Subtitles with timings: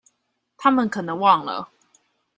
[0.57, 1.69] 她們可能忘了